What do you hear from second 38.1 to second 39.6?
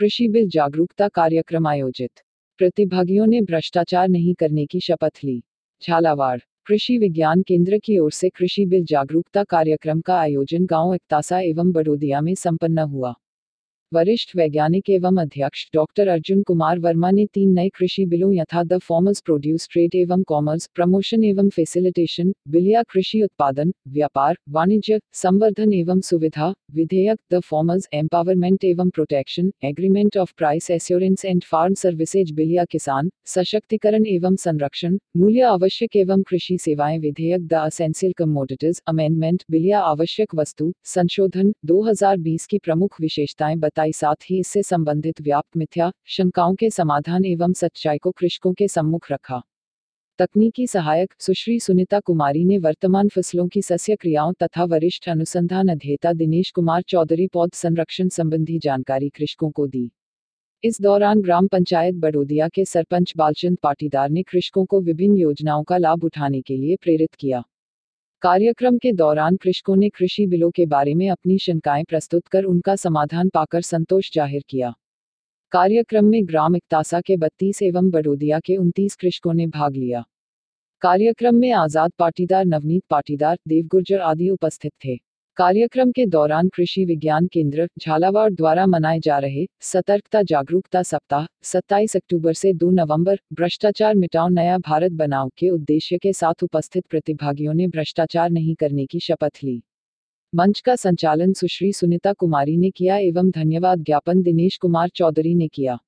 commodities, amendment,